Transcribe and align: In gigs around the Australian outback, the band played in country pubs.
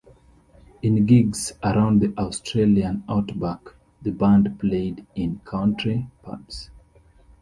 In 0.81 1.05
gigs 1.05 1.53
around 1.63 2.01
the 2.01 2.11
Australian 2.17 3.03
outback, 3.07 3.61
the 4.01 4.09
band 4.09 4.57
played 4.59 5.05
in 5.13 5.37
country 5.45 6.07
pubs. 6.23 6.71